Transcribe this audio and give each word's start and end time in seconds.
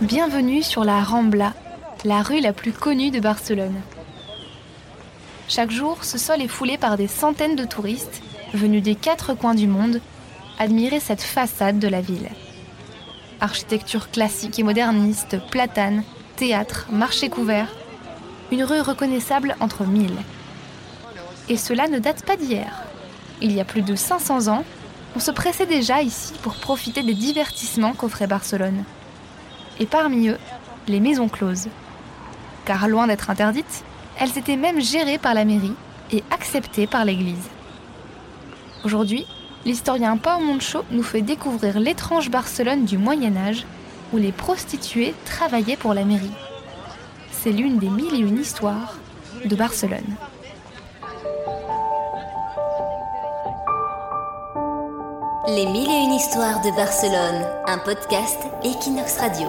Bienvenue 0.00 0.62
sur 0.62 0.84
la 0.84 1.02
Rambla, 1.02 1.54
la 2.04 2.22
rue 2.22 2.40
la 2.40 2.52
plus 2.52 2.72
connue 2.72 3.10
de 3.10 3.20
Barcelone. 3.20 3.80
Chaque 5.48 5.70
jour, 5.70 6.04
ce 6.04 6.18
sol 6.18 6.40
est 6.40 6.48
foulé 6.48 6.78
par 6.78 6.96
des 6.96 7.08
centaines 7.08 7.56
de 7.56 7.64
touristes 7.64 8.22
venus 8.54 8.82
des 8.82 8.94
quatre 8.94 9.34
coins 9.34 9.54
du 9.54 9.66
monde 9.66 10.00
admirer 10.58 11.00
cette 11.00 11.22
façade 11.22 11.78
de 11.78 11.88
la 11.88 12.00
ville. 12.00 12.28
Architecture 13.40 14.10
classique 14.10 14.58
et 14.58 14.62
moderniste, 14.62 15.36
platane, 15.50 16.02
théâtre, 16.36 16.86
marché 16.90 17.28
couvert, 17.28 17.68
une 18.50 18.64
rue 18.64 18.80
reconnaissable 18.80 19.56
entre 19.60 19.84
mille. 19.84 20.16
Et 21.48 21.56
cela 21.56 21.88
ne 21.88 21.98
date 21.98 22.24
pas 22.24 22.36
d'hier. 22.36 22.82
Il 23.40 23.52
y 23.52 23.60
a 23.60 23.64
plus 23.64 23.82
de 23.82 23.94
500 23.94 24.48
ans, 24.48 24.64
on 25.18 25.20
se 25.20 25.32
pressait 25.32 25.66
déjà 25.66 26.00
ici 26.00 26.32
pour 26.42 26.54
profiter 26.54 27.02
des 27.02 27.12
divertissements 27.12 27.92
qu'offrait 27.92 28.28
Barcelone. 28.28 28.84
Et 29.80 29.86
parmi 29.86 30.28
eux, 30.28 30.38
les 30.86 31.00
maisons 31.00 31.28
closes. 31.28 31.66
Car 32.64 32.86
loin 32.86 33.08
d'être 33.08 33.28
interdites, 33.28 33.82
elles 34.20 34.38
étaient 34.38 34.54
même 34.54 34.80
gérées 34.80 35.18
par 35.18 35.34
la 35.34 35.44
mairie 35.44 35.74
et 36.12 36.22
acceptées 36.30 36.86
par 36.86 37.04
l'Église. 37.04 37.48
Aujourd'hui, 38.84 39.26
l'historien 39.64 40.16
Paul 40.18 40.40
Moncho 40.44 40.84
nous 40.92 41.02
fait 41.02 41.22
découvrir 41.22 41.80
l'étrange 41.80 42.30
Barcelone 42.30 42.84
du 42.84 42.96
Moyen 42.96 43.36
Âge 43.36 43.66
où 44.12 44.18
les 44.18 44.30
prostituées 44.30 45.16
travaillaient 45.24 45.76
pour 45.76 45.94
la 45.94 46.04
mairie. 46.04 46.30
C'est 47.32 47.50
l'une 47.50 47.80
des 47.80 47.90
mille 47.90 48.14
et 48.14 48.18
une 48.18 48.38
histoires 48.38 48.94
de 49.44 49.56
Barcelone. 49.56 50.14
Les 55.50 55.64
mille 55.64 55.88
et 55.88 56.04
une 56.04 56.12
histoires 56.12 56.60
de 56.60 56.70
Barcelone, 56.76 57.46
un 57.66 57.78
podcast 57.78 58.38
Equinox 58.62 59.16
Radio. 59.16 59.48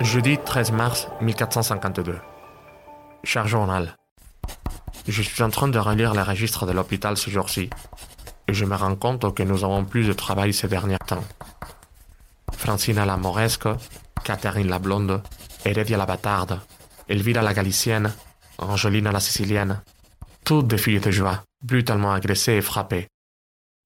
Jeudi 0.00 0.38
13 0.38 0.72
mars 0.72 1.08
1452. 1.20 2.18
Cher 3.24 3.46
journal, 3.46 3.94
je 5.06 5.20
suis 5.20 5.42
en 5.42 5.50
train 5.50 5.68
de 5.68 5.78
relire 5.78 6.14
les 6.14 6.22
registres 6.22 6.64
de 6.64 6.72
l'hôpital 6.72 7.18
ce 7.18 7.28
jour-ci 7.28 7.68
et 8.46 8.54
je 8.54 8.64
me 8.64 8.74
rends 8.74 8.96
compte 8.96 9.34
que 9.34 9.42
nous 9.42 9.64
avons 9.64 9.84
plus 9.84 10.06
de 10.06 10.14
travail 10.14 10.54
ces 10.54 10.68
derniers 10.68 10.96
temps. 11.06 11.24
Francina 12.54 13.04
la 13.04 13.18
Moresque, 13.18 13.68
Catherine 14.24 14.68
la 14.68 14.78
Blonde, 14.78 15.22
Heredia 15.66 15.98
la 15.98 16.06
Bâtarde, 16.06 16.58
Elvira 17.10 17.42
la 17.42 17.52
Galicienne, 17.52 18.14
Angelina 18.58 19.12
la 19.12 19.20
Sicilienne, 19.20 19.82
toutes 20.44 20.66
des 20.66 20.78
filles 20.78 21.00
de 21.00 21.10
joie, 21.10 21.44
brutalement 21.62 22.12
agressées 22.12 22.54
et 22.54 22.60
frappées, 22.60 23.06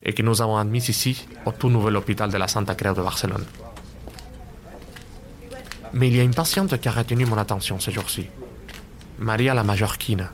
et 0.02 0.14
que 0.14 0.22
nous 0.22 0.40
avons 0.40 0.56
admises 0.56 0.88
ici 0.88 1.26
au 1.44 1.52
tout 1.52 1.68
nouvel 1.68 1.96
hôpital 1.96 2.30
de 2.30 2.38
la 2.38 2.48
Santa 2.48 2.74
Creu 2.74 2.94
de 2.94 3.02
Barcelone. 3.02 3.44
Mais 5.92 6.08
il 6.08 6.16
y 6.16 6.20
a 6.20 6.22
une 6.22 6.34
patiente 6.34 6.80
qui 6.80 6.88
a 6.88 6.92
retenu 6.92 7.26
mon 7.26 7.36
attention 7.36 7.78
ce 7.78 7.90
jour-ci. 7.90 8.28
Maria 9.18 9.52
la 9.52 9.62
Majorquine. 9.62 10.30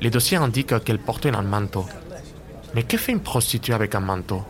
Les 0.00 0.10
dossiers 0.10 0.38
indiquent 0.38 0.82
qu'elle 0.82 0.98
portait 0.98 1.34
un 1.34 1.42
manteau. 1.42 1.86
Mais 2.74 2.82
que 2.82 2.98
fait 2.98 3.12
une 3.12 3.20
prostituée 3.20 3.74
avec 3.74 3.94
un 3.94 4.00
manteau? 4.00 4.42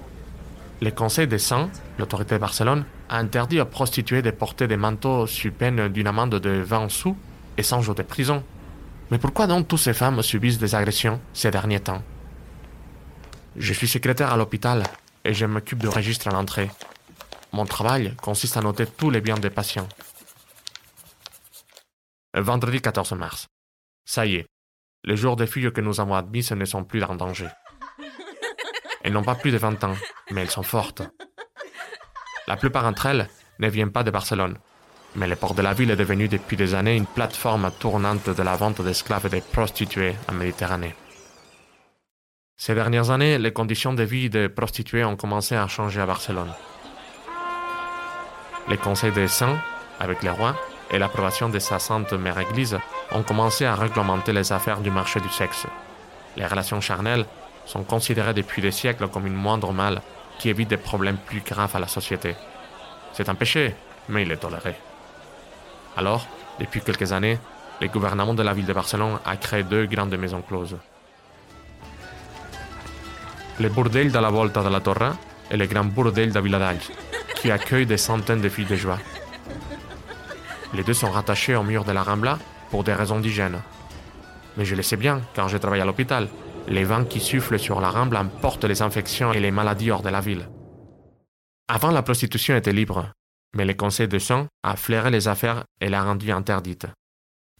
Le 0.80 0.90
Conseil 0.90 1.26
des 1.26 1.38
Saints, 1.38 1.68
l'autorité 1.98 2.36
de 2.36 2.40
Barcelone, 2.40 2.84
a 3.10 3.18
interdit 3.18 3.60
aux 3.60 3.66
prostituées 3.66 4.22
de 4.22 4.30
porter 4.30 4.66
des 4.66 4.78
manteaux 4.78 5.26
sous 5.26 5.52
peine 5.52 5.88
d'une 5.88 6.06
amende 6.06 6.36
de 6.36 6.62
20 6.62 6.88
sous 6.88 7.16
et 7.58 7.62
100 7.62 7.82
jours 7.82 7.94
de 7.94 8.02
prison. 8.02 8.42
Mais 9.12 9.18
pourquoi 9.18 9.46
donc 9.46 9.68
toutes 9.68 9.78
ces 9.78 9.92
femmes 9.92 10.22
subissent 10.22 10.56
des 10.56 10.74
agressions 10.74 11.20
ces 11.34 11.50
derniers 11.50 11.80
temps? 11.80 12.02
Je 13.56 13.74
suis 13.74 13.86
secrétaire 13.86 14.32
à 14.32 14.38
l'hôpital 14.38 14.84
et 15.22 15.34
je 15.34 15.44
m'occupe 15.44 15.80
du 15.80 15.88
registre 15.88 16.28
à 16.28 16.30
l'entrée. 16.30 16.70
Mon 17.52 17.66
travail 17.66 18.16
consiste 18.22 18.56
à 18.56 18.62
noter 18.62 18.86
tous 18.86 19.10
les 19.10 19.20
biens 19.20 19.36
des 19.36 19.50
patients. 19.50 19.86
Vendredi 22.32 22.80
14 22.80 23.12
mars. 23.12 23.48
Ça 24.06 24.24
y 24.24 24.36
est, 24.36 24.46
les 25.04 25.18
jours 25.18 25.36
des 25.36 25.46
filles 25.46 25.74
que 25.74 25.82
nous 25.82 26.00
avons 26.00 26.14
admises 26.14 26.52
ne 26.52 26.64
sont 26.64 26.82
plus 26.82 27.04
en 27.04 27.14
danger. 27.14 27.48
Elles 29.02 29.12
n'ont 29.12 29.24
pas 29.24 29.34
plus 29.34 29.50
de 29.50 29.58
20 29.58 29.84
ans, 29.84 29.96
mais 30.30 30.40
elles 30.40 30.50
sont 30.50 30.62
fortes. 30.62 31.02
La 32.46 32.56
plupart 32.56 32.84
d'entre 32.84 33.04
elles 33.04 33.28
ne 33.58 33.68
viennent 33.68 33.92
pas 33.92 34.04
de 34.04 34.10
Barcelone, 34.10 34.56
mais 35.14 35.26
le 35.26 35.36
port 35.36 35.54
de 35.54 35.62
la 35.62 35.74
ville 35.74 35.90
est 35.90 35.96
devenu 35.96 36.28
depuis 36.28 36.56
des 36.56 36.74
années 36.74 36.96
une 36.96 37.06
plateforme 37.06 37.70
tournante 37.78 38.30
de 38.30 38.42
la 38.42 38.56
vente 38.56 38.80
d'esclaves 38.80 39.26
et 39.26 39.40
de 39.40 39.44
prostituées 39.44 40.14
en 40.28 40.34
Méditerranée. 40.34 40.94
Ces 42.56 42.74
dernières 42.74 43.10
années, 43.10 43.38
les 43.38 43.52
conditions 43.52 43.92
de 43.92 44.02
vie 44.02 44.30
des 44.30 44.48
prostituées 44.48 45.04
ont 45.04 45.16
commencé 45.16 45.56
à 45.56 45.66
changer 45.68 46.00
à 46.00 46.06
Barcelone. 46.06 46.52
Les 48.68 48.76
conseils 48.76 49.12
des 49.12 49.28
saints, 49.28 49.58
avec 49.98 50.22
les 50.22 50.30
rois, 50.30 50.54
et 50.90 50.98
l'approbation 50.98 51.48
de 51.48 51.58
sa 51.58 51.78
sainte 51.78 52.12
mère 52.12 52.38
Église 52.38 52.78
ont 53.10 53.22
commencé 53.22 53.64
à 53.64 53.74
réglementer 53.74 54.32
les 54.32 54.52
affaires 54.52 54.80
du 54.80 54.90
marché 54.90 55.20
du 55.20 55.28
sexe. 55.28 55.66
Les 56.36 56.46
relations 56.46 56.80
charnelles 56.80 57.26
sont 57.66 57.82
considérées 57.82 58.34
depuis 58.34 58.62
des 58.62 58.70
siècles 58.70 59.08
comme 59.08 59.26
une 59.26 59.34
moindre 59.34 59.72
mal 59.72 60.00
qui 60.38 60.48
évite 60.48 60.68
des 60.68 60.76
problèmes 60.76 61.18
plus 61.18 61.40
graves 61.40 61.74
à 61.74 61.80
la 61.80 61.88
société. 61.88 62.34
C'est 63.12 63.28
un 63.28 63.34
péché, 63.34 63.74
mais 64.08 64.22
il 64.22 64.30
est 64.32 64.36
toléré. 64.36 64.74
Alors, 65.96 66.26
depuis 66.58 66.80
quelques 66.80 67.12
années, 67.12 67.38
le 67.80 67.88
gouvernement 67.88 68.34
de 68.34 68.42
la 68.42 68.54
ville 68.54 68.66
de 68.66 68.72
Barcelone 68.72 69.18
a 69.24 69.36
créé 69.36 69.62
deux 69.62 69.86
grandes 69.86 70.16
maisons 70.16 70.42
closes. 70.42 70.76
Le 73.60 73.68
bordel 73.68 74.10
de 74.10 74.18
la 74.18 74.30
Volta 74.30 74.62
de 74.62 74.68
la 74.68 74.80
Torre 74.80 75.16
et 75.50 75.56
le 75.56 75.66
grand 75.66 75.84
bordel 75.84 76.32
de 76.32 76.40
Viladalls, 76.40 76.78
qui 77.34 77.50
accueille 77.50 77.86
des 77.86 77.98
centaines 77.98 78.40
de 78.40 78.48
filles 78.48 78.66
de 78.66 78.76
joie. 78.76 78.98
Les 80.74 80.82
deux 80.82 80.94
sont 80.94 81.10
rattachés 81.10 81.54
au 81.54 81.62
mur 81.62 81.84
de 81.84 81.92
la 81.92 82.02
Rambla 82.02 82.38
pour 82.70 82.84
des 82.84 82.94
raisons 82.94 83.20
d'hygiène. 83.20 83.60
Mais 84.56 84.64
je 84.64 84.74
le 84.74 84.82
sais 84.82 84.96
bien, 84.96 85.20
car 85.34 85.48
je 85.48 85.58
travaille 85.58 85.80
à 85.80 85.84
l'hôpital. 85.84 86.28
Les 86.68 86.84
vents 86.84 87.04
qui 87.04 87.20
soufflent 87.20 87.58
sur 87.58 87.80
la 87.80 87.90
Rambla 87.90 88.20
emportent 88.20 88.64
les 88.64 88.80
infections 88.80 89.32
et 89.32 89.40
les 89.40 89.50
maladies 89.50 89.90
hors 89.90 90.02
de 90.02 90.08
la 90.08 90.20
ville. 90.20 90.48
Avant, 91.68 91.90
la 91.90 92.02
prostitution 92.02 92.56
était 92.56 92.72
libre, 92.72 93.12
mais 93.56 93.64
le 93.64 93.74
Conseil 93.74 94.08
de 94.08 94.18
sang 94.18 94.46
a 94.62 94.76
flairé 94.76 95.10
les 95.10 95.28
affaires 95.28 95.64
et 95.80 95.88
l'a 95.88 96.02
rendue 96.02 96.30
interdite. 96.32 96.86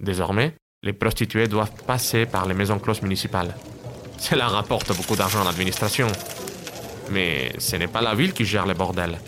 Désormais, 0.00 0.54
les 0.82 0.92
prostituées 0.92 1.48
doivent 1.48 1.84
passer 1.86 2.26
par 2.26 2.46
les 2.46 2.54
maisons 2.54 2.78
closes 2.78 3.02
municipales. 3.02 3.54
Cela 4.18 4.48
rapporte 4.48 4.96
beaucoup 4.96 5.16
d'argent 5.16 5.42
à 5.42 5.44
l'administration. 5.44 6.08
Mais 7.10 7.52
ce 7.58 7.76
n'est 7.76 7.88
pas 7.88 8.00
la 8.00 8.14
ville 8.14 8.32
qui 8.32 8.44
gère 8.44 8.66
les 8.66 8.74
bordels. 8.74 9.18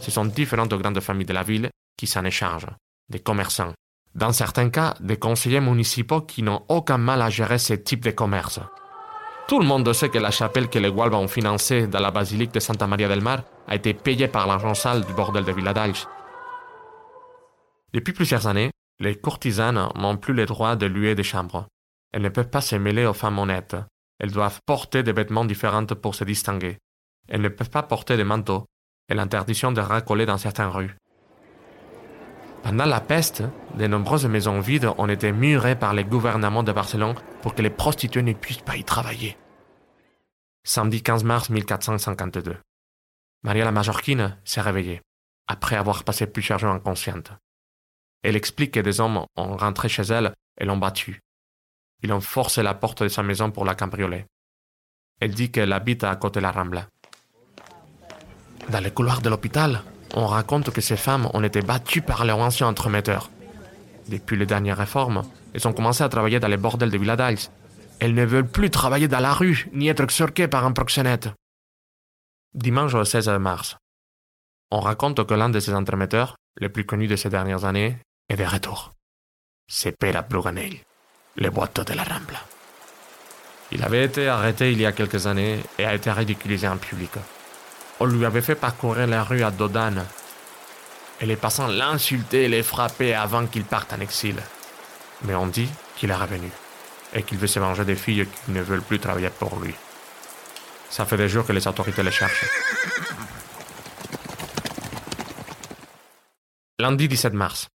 Ce 0.00 0.10
sont 0.10 0.24
différentes 0.24 0.74
grandes 0.74 1.00
familles 1.00 1.26
de 1.26 1.32
la 1.32 1.42
ville 1.42 1.70
qui 1.96 2.06
s'en 2.06 2.24
échargent 2.24 2.70
des 3.08 3.20
commerçants. 3.20 3.72
Dans 4.14 4.32
certains 4.32 4.70
cas, 4.70 4.94
des 5.00 5.18
conseillers 5.18 5.60
municipaux 5.60 6.22
qui 6.22 6.42
n'ont 6.42 6.64
aucun 6.68 6.98
mal 6.98 7.22
à 7.22 7.30
gérer 7.30 7.58
ce 7.58 7.74
type 7.74 8.04
de 8.04 8.10
commerce. 8.10 8.60
Tout 9.48 9.60
le 9.60 9.64
monde 9.64 9.90
sait 9.94 10.10
que 10.10 10.18
la 10.18 10.30
chapelle 10.30 10.68
que 10.68 10.78
les 10.78 10.92
Gualbes 10.92 11.14
ont 11.14 11.26
financée 11.26 11.86
dans 11.86 12.00
la 12.00 12.10
basilique 12.10 12.52
de 12.52 12.60
Santa 12.60 12.86
Maria 12.86 13.08
del 13.08 13.22
Mar 13.22 13.44
a 13.66 13.76
été 13.76 13.94
payée 13.94 14.28
par 14.28 14.46
l'argent 14.46 14.74
sale 14.74 15.06
du 15.06 15.14
bordel 15.14 15.42
de 15.42 15.52
Villadalch. 15.52 16.06
Depuis 17.94 18.12
plusieurs 18.12 18.46
années, 18.46 18.70
les 19.00 19.14
courtisanes 19.14 19.88
n'ont 19.96 20.18
plus 20.18 20.34
le 20.34 20.44
droit 20.44 20.76
de 20.76 20.84
louer 20.84 21.14
des 21.14 21.22
chambres. 21.22 21.66
Elles 22.12 22.20
ne 22.20 22.28
peuvent 22.28 22.50
pas 22.50 22.60
se 22.60 22.76
mêler 22.76 23.06
aux 23.06 23.14
femmes 23.14 23.38
honnêtes. 23.38 23.76
Elles 24.20 24.32
doivent 24.32 24.60
porter 24.66 25.02
des 25.02 25.12
vêtements 25.12 25.46
différents 25.46 25.86
pour 25.86 26.14
se 26.14 26.24
distinguer. 26.24 26.76
Elles 27.26 27.40
ne 27.40 27.48
peuvent 27.48 27.70
pas 27.70 27.82
porter 27.82 28.18
de 28.18 28.24
manteaux 28.24 28.66
et 29.08 29.14
l'interdiction 29.14 29.72
de 29.72 29.80
racoler 29.80 30.26
dans 30.26 30.36
certaines 30.36 30.68
rues. 30.68 30.94
Pendant 32.62 32.86
la 32.86 33.00
peste, 33.00 33.42
de 33.74 33.86
nombreuses 33.86 34.26
maisons 34.26 34.60
vides 34.60 34.90
ont 34.98 35.08
été 35.08 35.32
murées 35.32 35.78
par 35.78 35.94
les 35.94 36.04
gouvernements 36.04 36.62
de 36.62 36.72
Barcelone 36.72 37.14
pour 37.42 37.54
que 37.54 37.62
les 37.62 37.70
prostituées 37.70 38.22
ne 38.22 38.32
puissent 38.32 38.58
pas 38.58 38.76
y 38.76 38.84
travailler. 38.84 39.36
Samedi 40.64 41.02
15 41.02 41.24
mars 41.24 41.50
1452. 41.50 42.56
Maria 43.42 43.64
la 43.64 43.72
Majorquine 43.72 44.36
s'est 44.44 44.60
réveillée, 44.60 45.00
après 45.46 45.76
avoir 45.76 46.04
passé 46.04 46.26
plusieurs 46.26 46.58
jours 46.58 46.72
inconsciente. 46.72 47.30
Elle 48.22 48.36
explique 48.36 48.72
que 48.72 48.80
des 48.80 49.00
hommes 49.00 49.24
ont 49.36 49.56
rentré 49.56 49.88
chez 49.88 50.02
elle 50.02 50.34
et 50.58 50.64
l'ont 50.64 50.76
battue. 50.76 51.22
Ils 52.02 52.12
ont 52.12 52.20
forcé 52.20 52.62
la 52.62 52.74
porte 52.74 53.02
de 53.02 53.08
sa 53.08 53.22
maison 53.22 53.50
pour 53.50 53.64
la 53.64 53.74
cambrioler. 53.74 54.26
Elle 55.20 55.34
dit 55.34 55.50
qu'elle 55.50 55.72
habite 55.72 56.04
à 56.04 56.14
côté 56.16 56.40
de 56.40 56.42
la 56.42 56.52
Rambla. 56.52 56.88
Dans 58.68 58.80
les 58.80 58.90
couloirs 58.90 59.22
de 59.22 59.30
l'hôpital, 59.30 59.82
on 60.14 60.26
raconte 60.26 60.70
que 60.70 60.80
ces 60.80 60.96
femmes 60.96 61.28
ont 61.34 61.42
été 61.42 61.60
battues 61.60 62.02
par 62.02 62.24
leurs 62.24 62.38
anciens 62.38 62.68
entremetteurs. 62.68 63.30
Depuis 64.08 64.36
les 64.36 64.46
dernières 64.46 64.78
réformes, 64.78 65.22
elles 65.52 65.68
ont 65.68 65.72
commencé 65.72 66.02
à 66.02 66.08
travailler 66.08 66.40
dans 66.40 66.48
les 66.48 66.56
bordels 66.56 66.90
de 66.90 66.98
Villadals. 66.98 67.50
Elles 68.00 68.14
ne 68.14 68.24
veulent 68.24 68.46
plus 68.46 68.70
travailler 68.70 69.08
dans 69.08 69.20
la 69.20 69.32
rue, 69.32 69.68
ni 69.72 69.88
être 69.88 70.02
extorquées 70.02 70.48
par 70.48 70.64
un 70.64 70.72
proxénète. 70.72 71.28
Dimanche 72.54 73.02
16 73.02 73.28
mars. 73.38 73.76
On 74.70 74.80
raconte 74.80 75.26
que 75.26 75.34
l'un 75.34 75.48
de 75.48 75.60
ces 75.60 75.74
entremetteurs, 75.74 76.36
le 76.60 76.68
plus 76.68 76.84
connu 76.84 77.06
de 77.06 77.16
ces 77.16 77.28
dernières 77.28 77.64
années, 77.64 77.98
est 78.28 78.36
de 78.36 78.44
retour. 78.44 78.92
C'est 79.66 79.96
Pera 79.96 80.22
Bruganell, 80.22 80.76
le 81.36 81.50
boiteau 81.50 81.84
de 81.84 81.92
la 81.92 82.04
Rambla. 82.04 82.40
Il 83.70 83.84
avait 83.84 84.04
été 84.04 84.28
arrêté 84.28 84.72
il 84.72 84.80
y 84.80 84.86
a 84.86 84.92
quelques 84.92 85.26
années 85.26 85.60
et 85.78 85.84
a 85.84 85.94
été 85.94 86.10
ridiculisé 86.10 86.66
en 86.66 86.78
public. 86.78 87.10
On 88.00 88.06
lui 88.06 88.24
avait 88.24 88.42
fait 88.42 88.54
parcourir 88.54 89.06
la 89.06 89.24
rue 89.24 89.42
à 89.42 89.50
Dodane. 89.50 90.06
Et 91.20 91.26
les 91.26 91.36
passants 91.36 91.66
l'insultaient 91.66 92.44
et 92.44 92.48
les 92.48 92.62
frappaient 92.62 93.14
avant 93.14 93.46
qu'il 93.46 93.64
parte 93.64 93.92
en 93.92 94.00
exil. 94.00 94.36
Mais 95.22 95.34
on 95.34 95.48
dit 95.48 95.68
qu'il 95.96 96.10
est 96.10 96.14
revenu 96.14 96.50
et 97.12 97.22
qu'il 97.22 97.38
veut 97.38 97.46
se 97.46 97.58
venger 97.58 97.84
des 97.84 97.96
filles 97.96 98.26
qui 98.26 98.52
ne 98.52 98.62
veulent 98.62 98.82
plus 98.82 99.00
travailler 99.00 99.30
pour 99.30 99.58
lui. 99.58 99.74
Ça 100.90 101.04
fait 101.06 101.16
des 101.16 101.28
jours 101.28 101.44
que 101.44 101.52
les 101.52 101.66
autorités 101.66 102.02
le 102.02 102.10
cherchent. 102.10 102.46
Lundi 106.78 107.08
17 107.08 107.34
mars. 107.34 107.68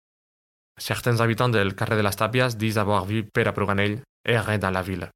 Certains 0.77 1.19
habitants 1.19 1.49
del 1.49 1.73
Carré 1.73 1.95
de 1.95 2.01
las 2.01 2.15
Tapias 2.15 2.55
disent 2.55 2.77
avoir 2.77 3.05
vu 3.05 3.23
Pere 3.23 3.51
Bruganell 3.51 4.01
errer 4.25 4.59
dans 4.59 4.69
la 4.69 4.83
ville. 4.83 5.09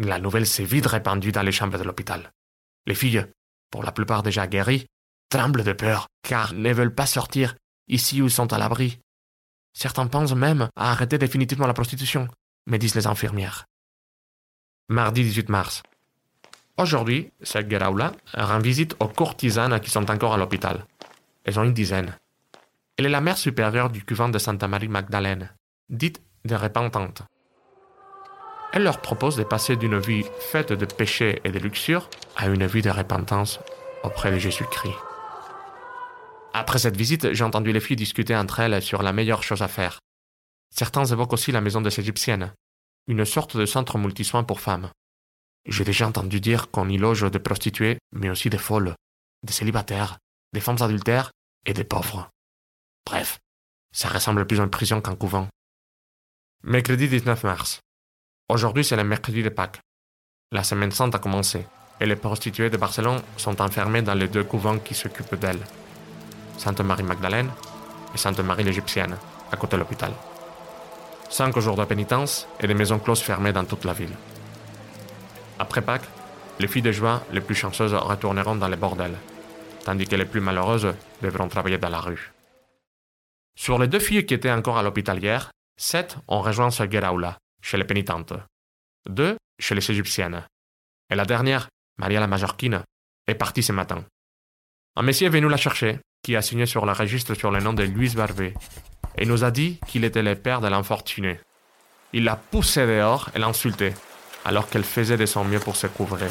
La 0.00 0.18
nouvelle 0.18 0.46
s'est 0.46 0.64
vite 0.64 0.86
répandue 0.86 1.30
dans 1.30 1.42
les 1.42 1.52
chambres 1.52 1.78
de 1.78 1.84
l'hôpital. 1.84 2.32
Les 2.86 2.94
filles, 2.94 3.26
pour 3.72 3.82
la 3.82 3.90
plupart 3.90 4.22
déjà 4.22 4.46
guéries, 4.46 4.86
tremblent 5.30 5.64
de 5.64 5.72
peur, 5.72 6.06
car 6.22 6.52
ne 6.52 6.72
veulent 6.72 6.94
pas 6.94 7.06
sortir 7.06 7.56
ici 7.88 8.22
où 8.22 8.28
sont 8.28 8.52
à 8.52 8.58
l'abri. 8.58 9.00
Certains 9.72 10.06
pensent 10.06 10.34
même 10.34 10.68
à 10.76 10.92
arrêter 10.92 11.18
définitivement 11.18 11.66
la 11.66 11.74
prostitution, 11.74 12.28
me 12.66 12.76
disent 12.76 12.94
les 12.94 13.08
infirmières. 13.08 13.64
Mardi 14.88 15.24
18 15.24 15.48
mars. 15.48 15.82
Aujourd'hui, 16.76 17.32
cette 17.42 17.70
Geraula 17.70 18.12
rend 18.34 18.58
visite 18.58 18.94
aux 19.00 19.08
courtisanes 19.08 19.80
qui 19.80 19.90
sont 19.90 20.10
encore 20.10 20.34
à 20.34 20.36
l'hôpital. 20.36 20.86
Elles 21.44 21.58
ont 21.58 21.64
une 21.64 21.74
dizaine. 21.74 22.16
Elle 22.96 23.06
est 23.06 23.10
la 23.10 23.20
mère 23.20 23.38
supérieure 23.38 23.90
du 23.90 24.04
couvent 24.04 24.28
de 24.28 24.38
Santa 24.38 24.68
Marie 24.68 24.88
Magdalene, 24.88 25.50
dite 25.88 26.22
des 26.44 26.56
repentantes. 26.56 27.22
Elle 28.72 28.84
leur 28.84 29.02
propose 29.02 29.36
de 29.36 29.44
passer 29.44 29.76
d'une 29.76 29.98
vie 29.98 30.24
faite 30.40 30.72
de 30.72 30.86
péché 30.86 31.40
et 31.44 31.50
de 31.50 31.58
luxure 31.58 32.08
à 32.36 32.48
une 32.48 32.66
vie 32.66 32.80
de 32.80 32.88
repentance 32.88 33.60
auprès 34.02 34.30
de 34.32 34.38
Jésus-Christ. 34.38 34.96
Après 36.54 36.78
cette 36.78 36.96
visite, 36.96 37.34
j'ai 37.34 37.44
entendu 37.44 37.72
les 37.72 37.80
filles 37.80 37.96
discuter 37.96 38.34
entre 38.34 38.60
elles 38.60 38.82
sur 38.82 39.02
la 39.02 39.12
meilleure 39.12 39.42
chose 39.42 39.62
à 39.62 39.68
faire. 39.68 39.98
Certains 40.70 41.04
évoquent 41.04 41.34
aussi 41.34 41.52
la 41.52 41.60
maison 41.60 41.82
des 41.82 42.00
Égyptiennes, 42.00 42.54
une 43.08 43.26
sorte 43.26 43.56
de 43.58 43.66
centre 43.66 43.98
multisoins 43.98 44.44
pour 44.44 44.60
femmes. 44.60 44.90
J'ai 45.66 45.84
déjà 45.84 46.08
entendu 46.08 46.40
dire 46.40 46.70
qu'on 46.70 46.88
y 46.88 46.96
loge 46.96 47.30
des 47.30 47.38
prostituées, 47.38 47.98
mais 48.12 48.30
aussi 48.30 48.48
des 48.48 48.58
folles, 48.58 48.94
des 49.42 49.52
célibataires, 49.52 50.18
des 50.54 50.60
femmes 50.60 50.80
adultères 50.80 51.30
et 51.66 51.74
des 51.74 51.84
pauvres. 51.84 52.30
Bref, 53.04 53.38
ça 53.92 54.08
ressemble 54.08 54.46
plus 54.46 54.60
à 54.60 54.64
une 54.64 54.70
prison 54.70 55.00
qu'un 55.02 55.14
couvent. 55.14 55.48
Mercredi 56.62 57.08
19 57.08 57.44
mars. 57.44 57.80
Aujourd'hui, 58.52 58.84
c'est 58.84 58.96
le 58.96 59.04
mercredi 59.04 59.42
de 59.42 59.48
Pâques. 59.48 59.80
La 60.50 60.62
semaine 60.62 60.90
sainte 60.90 61.14
a 61.14 61.18
commencé, 61.18 61.64
et 61.98 62.04
les 62.04 62.16
prostituées 62.16 62.68
de 62.68 62.76
Barcelone 62.76 63.22
sont 63.38 63.62
enfermées 63.62 64.02
dans 64.02 64.12
les 64.12 64.28
deux 64.28 64.44
couvents 64.44 64.78
qui 64.78 64.92
s'occupent 64.92 65.36
d'elles. 65.36 65.64
Sainte 66.58 66.82
Marie 66.82 67.02
Magdalene 67.02 67.50
et 68.14 68.18
Sainte 68.18 68.40
Marie 68.40 68.64
l'Égyptienne, 68.64 69.16
à 69.50 69.56
côté 69.56 69.76
de 69.76 69.80
l'hôpital. 69.80 70.12
Cinq 71.30 71.58
jours 71.60 71.76
de 71.76 71.84
pénitence 71.86 72.46
et 72.60 72.66
des 72.66 72.74
maisons 72.74 72.98
closes 72.98 73.22
fermées 73.22 73.54
dans 73.54 73.64
toute 73.64 73.86
la 73.86 73.94
ville. 73.94 74.14
Après 75.58 75.80
Pâques, 75.80 76.10
les 76.60 76.68
filles 76.68 76.82
de 76.82 76.92
joie 76.92 77.22
les 77.32 77.40
plus 77.40 77.54
chanceuses 77.54 77.94
retourneront 77.94 78.56
dans 78.56 78.68
les 78.68 78.76
bordels, 78.76 79.16
tandis 79.82 80.06
que 80.06 80.16
les 80.16 80.26
plus 80.26 80.42
malheureuses 80.42 80.92
devront 81.22 81.48
travailler 81.48 81.78
dans 81.78 81.88
la 81.88 82.00
rue. 82.00 82.34
Sur 83.56 83.78
les 83.78 83.88
deux 83.88 83.98
filles 83.98 84.26
qui 84.26 84.34
étaient 84.34 84.52
encore 84.52 84.76
à 84.76 84.82
l'hôpital 84.82 85.18
hier, 85.22 85.50
sept 85.78 86.18
ont 86.28 86.42
rejoint 86.42 86.70
ce 86.70 86.82
chez 87.62 87.78
les 87.78 87.84
pénitentes. 87.84 88.34
Deux 89.08 89.36
chez 89.58 89.74
les 89.74 89.90
Égyptiennes. 89.90 90.46
Et 91.08 91.14
la 91.14 91.24
dernière, 91.24 91.68
Maria 91.98 92.20
la 92.20 92.26
Majorquine, 92.26 92.82
est 93.26 93.34
partie 93.34 93.62
ce 93.62 93.72
matin. 93.72 94.04
Un 94.96 95.02
messier 95.02 95.28
est 95.28 95.30
venu 95.30 95.48
la 95.48 95.56
chercher, 95.56 96.00
qui 96.22 96.36
a 96.36 96.42
signé 96.42 96.66
sur 96.66 96.84
le 96.84 96.92
registre 96.92 97.34
sur 97.34 97.50
le 97.50 97.60
nom 97.60 97.72
de 97.72 97.84
Louise 97.84 98.14
Barbet, 98.14 98.54
et 99.16 99.24
nous 99.24 99.44
a 99.44 99.50
dit 99.50 99.78
qu'il 99.86 100.04
était 100.04 100.22
le 100.22 100.34
père 100.34 100.60
de 100.60 100.68
l'infortuné. 100.68 101.40
Il 102.12 102.24
l'a 102.24 102.36
poussée 102.36 102.86
dehors 102.86 103.30
et 103.34 103.38
l'a 103.38 103.46
insultée, 103.46 103.94
alors 104.44 104.68
qu'elle 104.68 104.84
faisait 104.84 105.16
de 105.16 105.26
son 105.26 105.44
mieux 105.44 105.60
pour 105.60 105.76
se 105.76 105.86
couvrir. 105.86 106.30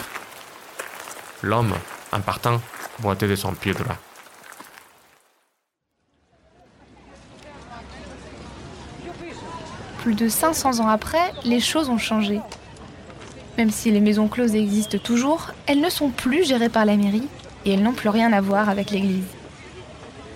L'homme, 1.41 1.73
en 2.11 2.21
partant, 2.21 2.61
boitait 2.99 3.27
de 3.27 3.35
son 3.35 3.53
pied 3.53 3.73
droit. 3.73 3.97
Plus 10.01 10.15
de 10.15 10.27
500 10.27 10.79
ans 10.79 10.87
après, 10.87 11.31
les 11.43 11.59
choses 11.59 11.89
ont 11.89 11.99
changé. 11.99 12.41
Même 13.59 13.69
si 13.69 13.91
les 13.91 13.99
maisons 13.99 14.27
closes 14.27 14.55
existent 14.55 14.97
toujours, 14.97 15.51
elles 15.67 15.79
ne 15.79 15.91
sont 15.91 16.09
plus 16.09 16.43
gérées 16.43 16.69
par 16.69 16.85
la 16.85 16.97
mairie 16.97 17.27
et 17.65 17.73
elles 17.73 17.83
n'ont 17.83 17.93
plus 17.93 18.09
rien 18.09 18.33
à 18.33 18.41
voir 18.41 18.67
avec 18.67 18.89
l'église. 18.89 19.27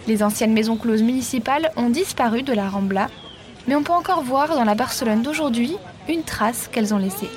Les 0.06 0.22
anciennes 0.22 0.54
maisons 0.54 0.78
closes 0.78 1.02
municipales 1.02 1.72
ont 1.78 1.90
disparu 1.90 2.44
de 2.44 2.54
la 2.54 2.70
Rambla, 2.70 3.08
mais 3.68 3.76
on 3.76 3.82
peut 3.82 3.92
encore 3.92 4.22
voir 4.22 4.50
dans 4.50 4.66
la 4.66 4.76
Barcelone 4.76 5.24
d'aujourd'hui 5.24 5.76
une 6.08 6.22
trace 6.22 6.70
qu'elles 6.72 6.94
ont 6.94 7.00
laissée. 7.00 7.32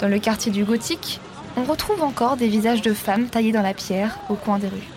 Dans 0.00 0.08
le 0.08 0.18
quartier 0.18 0.52
du 0.52 0.64
Gothique, 0.64 1.18
on 1.56 1.64
retrouve 1.64 2.02
encore 2.02 2.36
des 2.36 2.48
visages 2.48 2.82
de 2.82 2.92
femmes 2.92 3.28
taillés 3.28 3.52
dans 3.52 3.62
la 3.62 3.72
pierre 3.72 4.18
au 4.28 4.34
coin 4.34 4.58
des 4.58 4.68
rues. 4.68 4.88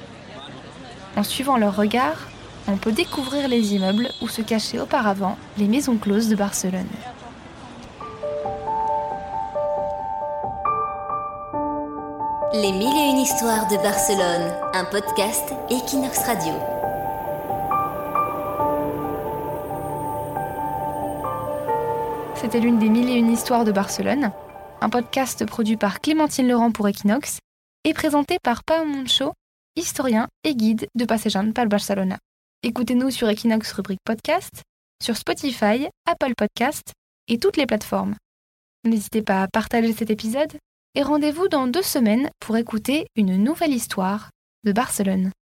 En 1.15 1.23
suivant 1.23 1.55
leur 1.55 1.77
regard, 1.77 2.27
on 2.67 2.77
peut 2.77 2.91
découvrir 2.91 3.47
les 3.47 3.73
immeubles 3.75 4.09
où 4.21 4.27
se 4.27 4.41
cachaient 4.41 4.79
auparavant 4.79 5.37
les 5.57 5.67
maisons 5.67 5.97
closes 5.97 6.29
de 6.29 6.35
Barcelone. 6.35 6.87
Les 12.53 12.71
mille 12.71 12.95
et 12.95 13.09
une 13.11 13.19
histoires 13.19 13.67
de 13.67 13.77
Barcelone, 13.77 14.53
un 14.73 14.85
podcast 14.85 15.53
Equinox 15.69 16.19
Radio. 16.19 16.53
C'était 22.35 22.59
l'une 22.59 22.77
des 22.77 22.89
mille 22.89 23.09
et 23.09 23.13
une 23.13 23.31
histoires 23.31 23.65
de 23.65 23.71
Barcelone, 23.71 24.31
un 24.81 24.89
podcast 24.89 25.45
produit 25.45 25.77
par 25.77 25.99
Clémentine 25.99 26.47
Laurent 26.47 26.71
pour 26.71 26.87
Equinox 26.87 27.39
et 27.85 27.93
présenté 27.93 28.37
par 28.43 28.63
Pao 28.63 28.85
Moncho, 28.85 29.33
historien 29.75 30.27
et 30.43 30.55
guide 30.55 30.87
de 30.93 31.05
Passejan 31.05 31.51
par 31.53 31.65
Barcelona. 31.65 32.17
Écoutez-nous 32.65 33.11
sur 33.11 33.27
Equinox 33.27 33.73
rubrique 33.73 33.99
podcast, 34.05 34.63
sur 35.03 35.17
Spotify, 35.17 35.89
Apple 36.05 36.33
Podcast 36.37 36.93
et 37.27 37.37
toutes 37.37 37.57
les 37.57 37.65
plateformes. 37.65 38.15
N'hésitez 38.85 39.21
pas 39.21 39.43
à 39.43 39.49
partager 39.49 39.91
cet 39.91 40.09
épisode 40.09 40.53
et 40.95 41.03
rendez-vous 41.03 41.49
dans 41.49 41.67
deux 41.67 41.81
semaines 41.81 42.29
pour 42.39 42.55
écouter 42.55 43.07
une 43.17 43.35
nouvelle 43.35 43.73
histoire 43.73 44.29
de 44.63 44.71
Barcelone. 44.71 45.33